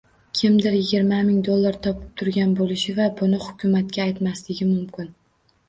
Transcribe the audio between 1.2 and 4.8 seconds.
ming dollar topib turgan boʻlishi va buni hukumatga aytmasligi